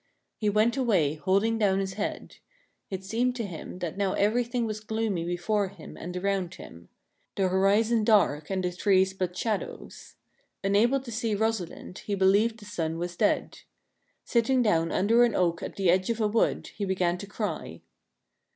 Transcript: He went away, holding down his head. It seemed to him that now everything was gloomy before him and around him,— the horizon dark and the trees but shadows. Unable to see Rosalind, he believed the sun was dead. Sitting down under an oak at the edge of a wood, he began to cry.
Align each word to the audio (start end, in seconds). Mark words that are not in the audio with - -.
He 0.39 0.49
went 0.49 0.77
away, 0.77 1.13
holding 1.13 1.59
down 1.59 1.77
his 1.77 1.93
head. 1.93 2.37
It 2.89 3.03
seemed 3.03 3.35
to 3.35 3.45
him 3.45 3.77
that 3.77 3.97
now 3.99 4.13
everything 4.13 4.65
was 4.65 4.79
gloomy 4.79 5.23
before 5.25 5.67
him 5.67 5.95
and 5.95 6.17
around 6.17 6.55
him,— 6.55 6.89
the 7.35 7.49
horizon 7.49 8.03
dark 8.03 8.49
and 8.49 8.63
the 8.63 8.71
trees 8.71 9.13
but 9.13 9.37
shadows. 9.37 10.15
Unable 10.63 11.01
to 11.01 11.11
see 11.11 11.35
Rosalind, 11.35 11.99
he 11.99 12.15
believed 12.15 12.57
the 12.57 12.65
sun 12.65 12.97
was 12.97 13.15
dead. 13.15 13.59
Sitting 14.25 14.63
down 14.63 14.91
under 14.91 15.23
an 15.23 15.35
oak 15.35 15.61
at 15.61 15.75
the 15.75 15.91
edge 15.91 16.09
of 16.09 16.19
a 16.19 16.27
wood, 16.27 16.71
he 16.75 16.83
began 16.83 17.19
to 17.19 17.27
cry. 17.27 17.83